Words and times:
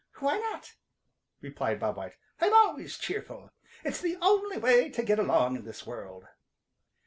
"Why 0.17 0.39
not?" 0.39 0.73
replied 1.41 1.79
Bob 1.79 1.97
White. 1.97 2.15
"I'm 2.39 2.55
always 2.55 2.97
cheerful. 2.97 3.51
It's 3.83 4.01
the 4.01 4.17
only 4.19 4.57
way 4.57 4.89
to 4.89 5.03
get 5.03 5.19
along 5.19 5.57
in 5.57 5.63
this 5.63 5.85
world." 5.85 6.25